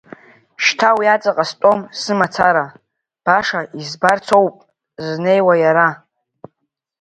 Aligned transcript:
Шьҭа 0.63 0.89
уи 0.97 1.07
аҵаҟа 1.15 1.45
стәом 1.49 1.79
сымацара, 1.99 2.65
баша 3.23 3.61
избарцоуп 3.79 4.55
сызнеиуа 5.03 5.55
иара. 5.63 5.89